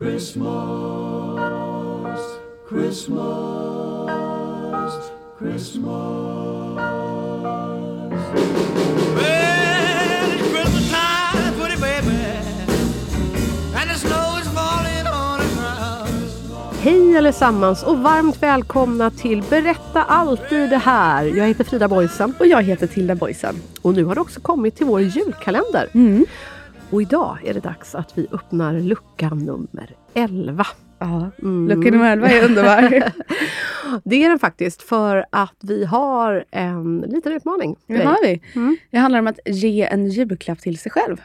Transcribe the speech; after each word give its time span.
Well, 0.00 0.16
it's 0.16 0.26
Christmas 10.50 10.90
time, 10.90 11.54
pretty 11.60 11.80
baby, 11.80 12.24
and 13.76 13.90
the 13.90 13.94
snow 13.94 14.38
is 14.40 14.48
falling 14.48 15.06
on 15.06 15.38
the 15.38 15.46
ground. 15.54 16.10
Hej 16.80 17.16
allesammans 17.18 17.82
och 17.82 17.98
varmt 17.98 18.42
välkomna 18.42 19.10
till 19.10 19.42
Berätta 19.50 20.02
alltid 20.02 20.70
det 20.70 20.78
här. 20.78 21.24
Jag 21.24 21.46
heter 21.46 21.64
Frida 21.64 21.88
Boysen. 21.88 22.34
Och 22.40 22.46
jag 22.46 22.62
heter 22.62 22.86
Tilda 22.86 23.14
Boysen. 23.14 23.54
Och 23.82 23.94
nu 23.94 24.04
har 24.04 24.14
det 24.14 24.20
också 24.20 24.40
kommit 24.40 24.76
till 24.76 24.86
vår 24.86 25.00
julkalender. 25.00 25.88
Och 26.90 27.02
idag 27.02 27.38
är 27.44 27.54
det 27.54 27.60
dags 27.60 27.94
att 27.94 28.18
vi 28.18 28.26
öppnar 28.32 28.80
lucka 28.80 29.28
nummer 29.28 29.96
11. 30.14 30.66
Ja, 30.98 31.30
lucka 31.42 31.90
nummer 31.90 32.12
11 32.12 32.28
är 32.28 32.44
underbar. 32.44 33.04
Det 34.04 34.24
är 34.24 34.28
den 34.28 34.38
faktiskt 34.38 34.82
för 34.82 35.26
att 35.30 35.56
vi 35.62 35.84
har 35.84 36.44
en 36.50 37.00
liten 37.00 37.32
utmaning. 37.32 37.76
Det 37.86 38.02
har 38.02 38.22
vi. 38.22 38.42
Mm. 38.54 38.76
Det 38.90 38.98
handlar 38.98 39.18
om 39.18 39.26
att 39.26 39.38
ge 39.46 39.82
en 39.82 40.06
julklapp 40.06 40.58
till 40.60 40.78
sig 40.78 40.92
själv. 40.92 41.22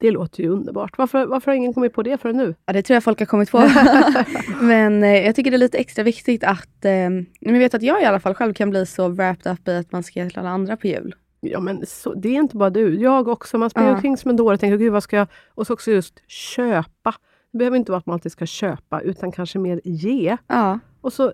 Det 0.00 0.10
låter 0.10 0.42
ju 0.42 0.48
underbart. 0.48 0.98
Varför, 0.98 1.26
varför 1.26 1.50
har 1.50 1.56
ingen 1.56 1.74
kommit 1.74 1.92
på 1.92 2.02
det 2.02 2.20
förrän 2.20 2.36
nu? 2.36 2.54
Ja, 2.66 2.72
det 2.72 2.82
tror 2.82 2.94
jag 2.94 3.04
folk 3.04 3.18
har 3.18 3.26
kommit 3.26 3.50
på. 3.50 3.70
Men 4.60 5.04
eh, 5.04 5.26
jag 5.26 5.36
tycker 5.36 5.50
det 5.50 5.56
är 5.56 5.58
lite 5.58 5.78
extra 5.78 6.04
viktigt 6.04 6.44
att... 6.44 6.84
Eh, 6.84 7.10
jag 7.40 7.52
vet 7.52 7.74
att 7.74 7.82
jag 7.82 8.02
i 8.02 8.04
alla 8.04 8.20
fall 8.20 8.34
själv 8.34 8.54
kan 8.54 8.70
bli 8.70 8.86
så 8.86 9.08
wrapped 9.08 9.52
up 9.52 9.68
i 9.68 9.76
att 9.76 9.92
man 9.92 10.02
ska 10.02 10.20
ge 10.20 10.30
till 10.30 10.38
alla 10.38 10.50
andra 10.50 10.76
på 10.76 10.86
jul. 10.86 11.14
Ja, 11.40 11.60
men 11.60 11.86
så, 11.86 12.14
det 12.14 12.28
är 12.28 12.32
inte 12.34 12.56
bara 12.56 12.70
du. 12.70 13.00
Jag 13.00 13.28
också. 13.28 13.58
Man 13.58 13.70
springer 13.70 13.88
Ja. 13.88 13.94
omkring 13.94 14.16
som 14.16 14.30
en 14.30 14.36
dåre 14.36 14.54
och 14.54 14.60
tänker, 14.60 14.76
gud 14.76 14.92
vad 14.92 15.02
ska 15.02 15.16
jag... 15.16 15.26
Och 15.48 15.66
så 15.66 15.72
också 15.72 15.90
just 15.90 16.22
köpa. 16.30 17.14
Det 17.52 17.58
behöver 17.58 17.76
inte 17.76 17.92
vara 17.92 17.98
att 17.98 18.06
man 18.06 18.14
alltid 18.14 18.32
ska 18.32 18.46
köpa, 18.46 19.00
utan 19.00 19.32
kanske 19.32 19.58
mer 19.58 19.80
ge. 19.84 20.36
Ja, 20.46 20.78
Och 21.00 21.12
så... 21.12 21.32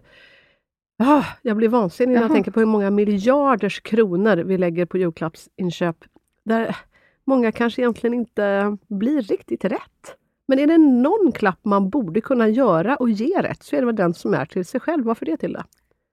Ah, 0.98 1.24
jag 1.42 1.56
blir 1.56 1.68
vansinnig 1.68 2.14
när 2.14 2.20
jag 2.20 2.28
Jaha. 2.30 2.34
tänker 2.34 2.50
på 2.50 2.60
hur 2.60 2.66
många 2.66 2.90
miljarders 2.90 3.80
kronor 3.80 4.36
vi 4.36 4.58
lägger 4.58 4.86
på 4.86 4.98
julklappsinköp. 4.98 5.96
Där 6.44 6.76
många 7.24 7.52
kanske 7.52 7.82
egentligen 7.82 8.14
inte 8.14 8.76
blir 8.88 9.22
riktigt 9.22 9.64
rätt. 9.64 10.16
Men 10.48 10.58
är 10.58 10.66
det 10.66 10.78
någon 10.78 11.32
klapp 11.32 11.58
man 11.62 11.90
borde 11.90 12.20
kunna 12.20 12.48
göra 12.48 12.96
och 12.96 13.10
ge 13.10 13.42
rätt, 13.42 13.62
så 13.62 13.76
är 13.76 13.80
det 13.80 13.86
väl 13.86 13.96
den 13.96 14.14
som 14.14 14.34
är 14.34 14.44
till 14.44 14.64
sig 14.64 14.80
själv. 14.80 15.04
Varför 15.04 15.26
det 15.26 15.36
Tilda? 15.36 15.64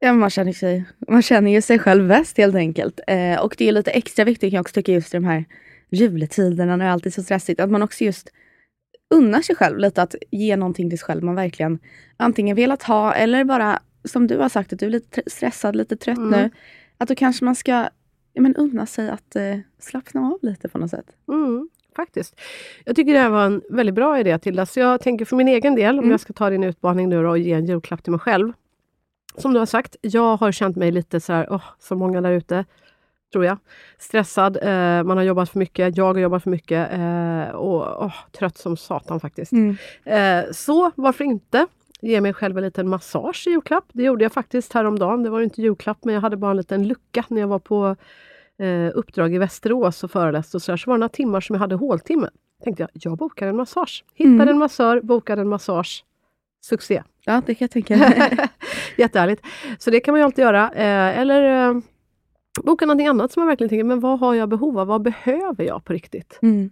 Ja 0.02 0.14
man, 0.14 0.30
känner 0.30 0.54
sig, 0.54 0.84
man 1.08 1.22
känner 1.22 1.52
ju 1.52 1.62
sig 1.62 1.80
själv 1.80 2.08
bäst 2.08 2.38
helt 2.38 2.56
enkelt. 2.56 3.00
Eh, 3.08 3.40
och 3.44 3.56
det 3.58 3.68
är 3.68 3.72
lite 3.72 3.92
extra 3.92 4.26
viktigt 4.26 4.50
kan 4.52 4.56
jag 4.56 4.62
också 4.62 4.74
tycka 4.74 4.92
just 4.92 5.14
i 5.14 5.18
de 5.18 5.24
här 5.26 5.46
juletiderna 5.90 6.76
när 6.76 6.86
det 6.86 6.92
alltid 6.92 7.08
är 7.08 7.12
så 7.12 7.24
stressigt. 7.24 7.60
Att 7.60 7.70
man 7.72 7.82
också 7.82 8.04
just 8.04 8.30
unnar 9.14 9.42
sig 9.42 9.56
själv 9.56 9.78
lite 9.78 10.02
att 10.02 10.16
ge 10.32 10.56
någonting 10.56 10.90
till 10.90 11.00
sig 11.00 11.06
själv 11.06 11.24
man 11.24 11.36
verkligen 11.36 11.80
antingen 12.18 12.56
velat 12.56 12.84
ha 12.84 13.14
eller 13.14 13.44
bara 13.44 13.80
som 14.04 14.28
du 14.28 14.38
har 14.38 14.50
sagt 14.50 14.74
att 14.74 14.80
du 14.80 14.86
är 14.86 14.90
lite 14.90 15.22
tr- 15.22 15.30
stressad, 15.30 15.76
lite 15.76 15.96
trött 15.96 16.18
Mm. 16.18 16.30
nu. 16.30 16.50
Att 16.98 17.08
då 17.08 17.16
kanske 17.16 17.46
man 17.46 17.56
ska 17.56 17.72
ja, 18.34 18.42
men 18.42 18.56
unna 18.56 18.86
sig 18.86 19.10
att 19.10 19.36
eh, 19.36 19.58
slappna 19.80 20.22
av 20.22 20.40
lite 20.42 20.70
på 20.70 20.78
något 20.78 20.90
sätt. 20.90 21.06
Mm, 21.32 21.70
faktiskt. 21.96 22.40
Jag 22.86 22.96
tycker 22.96 23.14
det 23.14 23.20
här 23.20 23.30
var 23.30 23.46
en 23.46 23.62
väldigt 23.70 23.96
bra 23.96 24.20
idé 24.20 24.40
Tilda. 24.40 24.66
Så 24.66 24.80
jag 24.80 25.02
tänker 25.02 25.26
för 25.26 25.36
min 25.36 25.48
egen 25.48 25.76
del, 25.76 25.94
om 25.94 26.00
Mm. 26.00 26.12
jag 26.12 26.20
ska 26.20 26.34
ta 26.34 26.50
din 26.50 26.64
utmaning 26.64 27.10
nu 27.10 27.24
då 27.24 27.30
och 27.30 27.38
ge 27.38 27.52
en 27.54 27.66
julklapp 27.66 28.04
till 28.04 28.12
mig 28.12 28.20
själv. 28.20 28.54
Som 29.38 29.54
du 29.54 29.60
har 29.60 29.66
sagt, 29.66 29.96
jag 30.02 30.38
har 30.38 30.52
känt 30.52 30.76
mig 30.76 30.92
lite 30.92 31.20
så 31.20 31.34
här, 31.34 31.48
åh, 31.50 31.64
som 31.80 32.00
många 32.00 32.22
där 32.22 32.32
ute, 32.32 32.66
tror 33.32 33.46
jag. 33.46 33.58
Stressad, 33.98 34.58
eh, 34.62 35.04
man 35.04 35.18
har 35.18 35.24
jobbat 35.24 35.50
för 35.50 35.60
mycket, 35.60 35.98
jag 35.98 36.06
har 36.06 36.16
jobbat 36.16 36.44
för 36.44 36.50
mycket 36.50 36.94
eh, 36.94 37.56
och 37.56 38.04
åh, 38.04 38.14
trött 38.32 38.58
som 38.58 38.78
satan 38.78 39.20
faktiskt. 39.20 39.54
Eh, 40.04 40.52
så 40.52 40.92
varför 40.96 41.24
inte 41.24 41.68
ge 42.02 42.22
mig 42.22 42.34
själv 42.34 42.58
en 42.58 42.64
liten 42.64 42.90
massage 42.90 43.44
i 43.48 43.50
julklapp? 43.50 43.86
Det 43.94 44.04
gjorde 44.04 44.24
jag 44.26 44.32
faktiskt 44.32 44.74
häromdagen. 44.74 45.24
Det 45.24 45.30
var 45.30 45.42
inte 45.42 45.62
julklapp, 45.62 46.06
men 46.06 46.14
jag 46.14 46.22
hade 46.22 46.38
bara 46.38 46.52
en 46.52 46.58
liten 46.58 46.88
lucka 46.88 47.26
när 47.28 47.42
jag 47.42 47.48
var 47.48 47.60
på 47.60 47.96
eh, 48.58 48.92
uppdrag 48.96 49.34
i 49.34 49.38
Västerås 49.38 50.04
och 50.04 50.12
föreläste. 50.12 50.58
Och 50.58 50.62
så, 50.62 50.72
där. 50.72 50.78
så 50.78 50.90
var 50.90 50.98
det 50.98 51.00
några 51.00 51.10
timmar 51.10 51.42
som 51.42 51.54
jag 51.54 51.60
hade 51.60 51.76
håltimme. 51.76 52.30
tänkte 52.64 52.84
jag, 52.84 52.90
jag 52.94 53.18
bokar 53.18 53.48
en 53.48 53.56
massage. 53.56 54.04
Hittade 54.14 54.34
Mm. 54.36 54.50
en 54.50 54.58
massör, 54.58 55.02
bokade 55.02 55.42
en 55.42 55.50
massage. 55.50 56.06
Succé! 56.62 57.04
Ja, 57.26 57.42
det 57.46 57.56
kan 57.56 57.66
jag 57.66 57.72
tänka 57.72 57.98
mig. 57.98 58.38
Jättehärligt. 58.98 59.46
Så 59.80 59.92
det 59.92 60.00
kan 60.00 60.12
man 60.12 60.20
ju 60.20 60.26
alltid 60.26 60.44
göra. 60.44 60.72
Eh, 60.72 61.20
eller 61.20 61.70
eh, 61.70 61.82
boka 62.64 62.86
någonting 62.86 63.08
annat 63.08 63.32
som 63.32 63.42
man 63.42 63.48
verkligen 63.48 63.70
tänker, 63.70 63.84
men 63.84 64.00
vad 64.00 64.20
har 64.20 64.36
jag 64.36 64.50
behov 64.50 64.80
av? 64.80 64.88
Vad 64.88 65.02
behöver 65.02 65.64
jag 65.64 65.86
på 65.86 65.94
riktigt? 65.94 66.40
mm. 66.42 66.70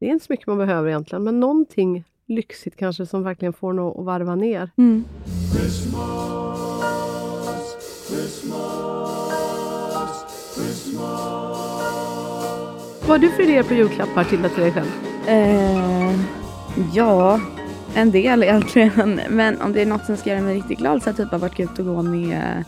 Det 0.00 0.06
är 0.06 0.10
inte 0.10 0.24
så 0.26 0.32
mycket 0.32 0.46
man 0.46 0.58
behöver 0.58 0.88
egentligen, 0.88 1.24
men 1.24 1.40
någonting 1.40 2.04
lyxigt 2.28 2.76
kanske 2.76 3.06
som 3.06 3.22
verkligen 3.22 3.52
får 3.52 3.72
något 3.72 3.98
att 3.98 4.04
varva 4.04 4.34
ner. 4.34 4.70
Mm. 4.76 5.04
Vad 13.00 13.08
har 13.08 13.18
du 13.18 13.28
för 13.28 13.42
idéer 13.42 13.62
på 13.62 13.74
julklappar 13.74 14.24
till 14.24 14.42
till 14.42 14.62
dig 14.62 14.72
själv? 14.72 14.88
Eh, 15.26 16.20
ja, 16.94 17.40
en 17.96 18.10
del 18.10 18.42
egentligen. 18.42 19.20
Men 19.30 19.60
om 19.60 19.72
det 19.72 19.82
är 19.82 19.86
något 19.86 20.04
som 20.06 20.16
ska 20.16 20.30
göra 20.30 20.40
mig 20.42 20.54
riktigt 20.56 20.78
glad 20.78 21.02
så 21.02 21.10
har 21.10 21.14
jag 21.18 21.30
typ 21.30 21.40
varit 21.40 21.60
ut 21.60 21.78
och 21.78 21.84
gå 21.84 22.02
med 22.02 22.64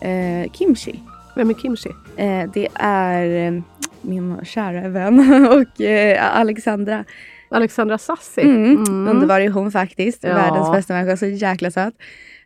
eh, 0.00 0.52
kimchi. 0.52 1.00
Vem 1.36 1.50
är 1.50 1.54
kimchi? 1.54 1.88
Eh, 2.16 2.50
det 2.54 2.68
är 2.74 3.46
eh, 3.52 3.62
min 4.02 4.44
kära 4.44 4.88
vän 4.88 5.46
och 5.76 5.80
eh, 5.80 6.36
Alexandra. 6.38 7.04
Alexandra 7.50 7.98
Sassi. 7.98 8.40
Mm. 8.42 8.64
Mm. 8.84 9.08
Underbar 9.08 9.40
är 9.40 9.48
hon 9.48 9.72
faktiskt. 9.72 10.24
Ja. 10.24 10.34
Världens 10.34 10.72
bästa 10.72 10.94
människa. 10.94 11.16
Så 11.16 11.26
jäkla 11.26 11.70
söt. 11.70 11.94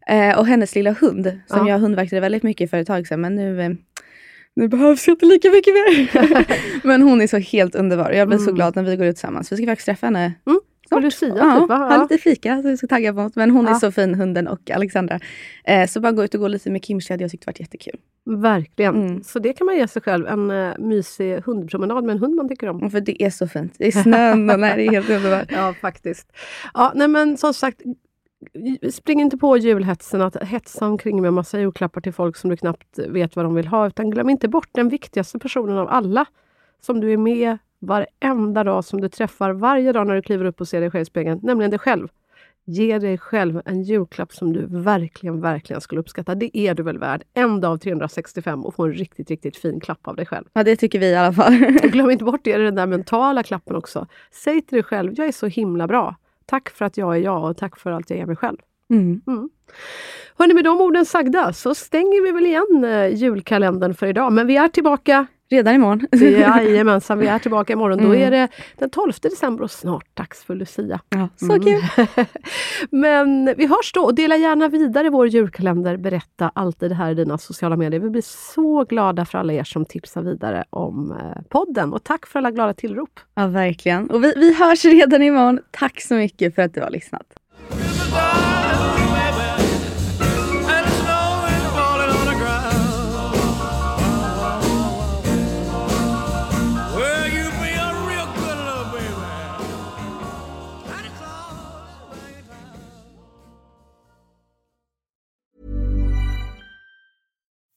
Eh, 0.09 0.38
och 0.38 0.47
hennes 0.47 0.75
lilla 0.75 0.93
hund 0.93 1.41
som 1.47 1.66
Ja. 1.66 1.72
jag 1.72 1.78
hundvaktade 1.78 2.21
väldigt 2.21 2.43
mycket 2.43 2.71
för 2.71 2.78
ett 2.78 2.87
tag 2.87 3.06
sedan. 3.06 3.21
Men 3.21 3.34
nu, 3.34 3.60
eh, 3.62 3.71
nu 4.56 4.69
behövs 4.69 5.06
jag 5.06 5.15
inte 5.15 5.27
lika 5.27 5.50
mycket 5.50 5.75
mer. 5.75 6.47
men 6.87 7.03
hon 7.03 7.21
är 7.21 7.27
så 7.27 7.38
helt 7.38 7.75
underbar. 7.75 8.10
Jag 8.10 8.28
blir 8.28 8.38
så 8.38 8.43
Mm. 8.44 8.54
glad 8.54 8.77
när 8.77 8.83
vi 8.83 8.97
går 8.97 9.06
ut 9.06 9.16
tillsammans. 9.16 9.53
Vi 9.53 9.56
ska 9.56 9.66
faktiskt 9.66 9.86
träffa 9.86 10.07
henne 10.07 10.33
Mm. 10.47 10.60
På. 10.91 10.98
Lucia 10.98 11.34
ja, 11.36 11.60
typ 11.60 11.68
ha 11.68 12.03
lite 12.03 12.18
fika. 12.18 12.62
Så 12.62 12.68
är 12.68 12.77
så 12.77 12.86
taggad 12.86 13.16
på 13.16 13.22
något. 13.22 13.36
Men 13.36 13.50
hon 13.50 13.66
är 13.66 13.71
Ja. 13.71 13.78
så 13.78 13.92
fin 13.92 14.15
hunden 14.15 14.48
och 14.48 14.71
Alexandra. 14.71 15.21
Eh, 15.65 15.86
så 15.86 16.00
bara 16.00 16.12
gå 16.12 16.24
ut 16.24 16.34
och 16.34 16.41
gå 16.41 16.48
lite 16.48 16.71
med 16.71 16.84
Kimchi 16.84 17.12
hade 17.12 17.24
jag 17.24 17.30
tyckt 17.30 17.47
varit 17.47 17.60
jättekul. 17.60 17.97
Verkligen. 18.24 18.94
Mm. 18.94 19.22
Så 19.22 19.38
det 19.38 19.53
kan 19.53 19.66
man 19.66 19.77
ge 19.77 19.88
sig 19.88 20.03
själv. 20.03 20.27
En 20.27 20.50
uh, 20.50 20.78
mysig 20.78 21.41
hundpromenad 21.47 22.04
med 22.04 22.12
en 22.12 22.18
hund 22.18 22.34
man 22.34 22.48
tycker 22.48 22.68
om. 22.68 22.83
Och 22.83 22.92
För 22.92 23.00
det 23.00 23.22
är 23.22 23.30
så 23.30 23.48
fint. 23.48 23.74
Det 23.78 23.86
är 23.86 23.92
snön 23.92 24.50
och 24.50 24.60
nej, 24.60 24.77
det 24.77 24.86
är 24.86 24.91
helt 24.91 25.10
underbart. 25.10 25.53
Ja, 25.53 25.74
faktiskt. 25.80 26.33
Ja, 26.74 26.92
nej, 26.94 27.09
men 27.09 27.36
som 27.36 27.54
sagt, 27.54 27.82
spring 28.91 29.21
inte 29.21 29.36
på 29.36 29.56
julhetsen 29.56 30.21
att 30.21 30.42
hetsa 30.42 30.86
omkring 30.86 31.22
med 31.22 31.32
massa 31.32 31.60
julklappar 31.60 32.00
till 32.00 32.12
folk 32.12 32.36
som 32.36 32.50
du 32.50 32.56
knappt 32.56 32.98
vet 32.98 33.36
vad 33.36 33.44
de 33.44 33.54
vill 33.54 33.66
ha. 33.66 33.86
Utan 33.86 34.10
glöm 34.10 34.30
inte 34.30 34.48
bort 34.48 34.68
den 34.72 34.89
viktigaste 34.89 35.39
personen 35.39 35.78
av 35.78 35.89
alla. 35.89 36.27
Som 36.80 37.00
du 37.00 37.12
är 37.12 37.16
med 37.16 37.59
varenda 37.78 38.65
dag, 38.65 38.84
som 38.84 39.01
du 39.01 39.09
träffar 39.09 39.53
varje 39.53 39.93
dag 39.93 40.07
när 40.07 40.15
du 40.15 40.23
kliver 40.23 40.45
upp 40.45 40.61
och 40.61 40.69
ser 40.69 40.81
dig 40.81 40.91
själv 40.91 41.03
i 41.03 41.05
spegeln. 41.05 41.41
Nämligen 41.43 41.71
dig 41.71 41.78
själv. 41.78 42.09
Ge 42.69 42.99
dig 42.99 43.19
själv 43.19 43.63
en 43.65 43.83
julklapp 43.83 44.33
som 44.33 44.53
du 44.53 44.67
verkligen, 44.67 45.41
verkligen 45.41 45.81
skulle 45.81 46.01
uppskatta. 46.01 46.34
Det 46.34 46.59
är 46.59 46.75
du 46.75 46.83
väl 46.83 46.99
värd. 46.99 47.23
En 47.34 47.61
dag 47.61 47.73
av 47.73 47.77
365 47.77 48.65
och 48.65 48.75
få 48.75 48.84
en 48.84 48.93
riktigt, 48.93 49.31
riktigt 49.31 49.57
fin 49.57 49.81
klapp 49.81 50.09
av 50.09 50.17
dig 50.17 50.27
själv. 50.27 50.45
Ja, 50.53 50.65
det 50.65 50.77
tycker 50.77 50.99
vi 50.99 51.07
i 51.07 51.15
alla 51.15 51.33
fall. 51.33 51.53
Och 51.84 51.91
glöm 51.91 52.11
inte 52.11 52.25
bort 52.25 52.41
det, 52.45 52.57
den 52.57 52.75
där 52.75 52.87
mentala 52.87 53.43
klappen 53.43 53.77
också. 53.77 54.07
Säg 54.33 54.63
till 54.63 54.77
dig 54.77 54.83
själv, 54.83 55.13
jag 55.17 55.27
är 55.27 55.33
så 55.33 55.47
himla 55.47 55.87
bra. 55.87 56.17
Tack 56.47 56.71
för 56.71 56.84
att 56.84 56.97
jag 56.97 57.17
är 57.17 57.21
jag 57.21 57.51
och 57.51 57.57
tack 57.57 57.78
för 57.78 57.91
allt 57.91 58.11
jag 58.11 58.19
ger 58.19 58.27
mig 58.27 58.37
själv. 58.37 58.57
Mm. 58.91 59.21
Mm. 59.27 59.51
Hörrni, 60.39 60.55
med 60.55 60.65
de 60.65 60.81
orden 60.81 61.07
sagda 61.07 61.53
så 61.53 61.75
stänger 61.75 62.23
vi 62.23 62.33
väl 62.33 62.47
igen 62.47 62.84
eh, 62.84 63.15
julkalendern 63.15 63.95
för 63.95 64.07
idag. 64.07 64.33
Men 64.33 64.47
vi 64.47 64.57
är 64.57 64.69
tillbaka 64.69 65.27
Redan 65.51 65.75
imorgon. 65.75 66.07
Jajamensan, 66.41 67.19
vi 67.19 67.27
är 67.27 67.39
tillbaka 67.39 67.72
imorgon. 67.72 67.98
Då 67.98 68.04
Mm. 68.04 68.22
är 68.22 68.31
det 68.31 68.48
den 68.78 68.91
12 68.91 69.13
december 69.22 69.65
och 69.65 69.71
snart 69.71 70.16
dags 70.16 70.45
för 70.45 70.54
Lucia. 70.54 71.01
Ja, 71.09 71.28
så 71.37 71.45
Mm. 71.53 71.60
kul! 71.63 72.07
Men 72.91 73.54
vi 73.57 73.66
hörs 73.66 73.93
då 73.93 74.10
dela 74.10 74.37
gärna 74.37 74.69
vidare 74.69 75.10
vår 75.10 75.27
julkalender. 75.28 75.97
Berätta 75.97 76.51
alltid 76.54 76.91
det 76.91 76.95
här 76.95 77.10
i 77.10 77.15
dina 77.15 77.39
sociala 77.39 77.77
medier. 77.77 78.01
Vi 78.01 78.10
blir 78.10 78.22
så 78.54 78.84
glada 78.84 79.25
för 79.25 79.39
alla 79.39 79.53
er 79.53 79.65
som 79.65 79.84
tipsar 79.84 80.22
vidare 80.22 80.65
om 80.71 81.13
eh, 81.13 81.43
podden. 81.49 81.92
Och 81.92 82.04
tack 82.04 82.27
för 82.27 82.39
alla 82.39 82.51
glada 82.51 82.75
tillrop. 82.75 83.21
Ja, 83.34 83.47
verkligen. 83.47 84.10
Och 84.10 84.25
vi, 84.25 84.33
vi 84.37 84.54
hörs 84.54 84.84
redan 84.84 85.22
imorgon. 85.22 85.60
Tack 85.71 86.01
så 86.01 86.15
mycket 86.15 86.54
för 86.54 86.63
att 86.63 86.75
du 86.75 86.81
har 86.81 86.91
lyssnat. 86.91 87.27